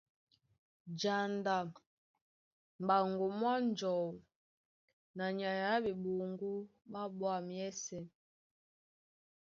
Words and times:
Janda 0.99 1.55
m̀ɓaŋgo 2.81 3.25
mwá 3.39 3.53
njɔu 3.67 4.09
na 5.17 5.25
nyay 5.37 5.59
á 5.71 5.75
ɓeɓoŋgó 5.83 6.49
ɓá 6.91 7.01
ɓwǎm̀ 7.17 7.45
yɛ́sɛ̄. 7.57 8.03